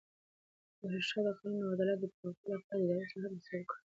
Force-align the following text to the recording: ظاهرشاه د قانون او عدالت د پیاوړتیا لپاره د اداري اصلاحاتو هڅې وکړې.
ظاهرشاه 0.79 1.21
د 1.25 1.27
قانون 1.37 1.61
او 1.63 1.73
عدالت 1.75 1.97
د 2.01 2.05
پیاوړتیا 2.13 2.51
لپاره 2.57 2.77
د 2.79 2.81
اداري 2.83 3.01
اصلاحاتو 3.07 3.35
هڅې 3.49 3.55
وکړې. 3.59 3.79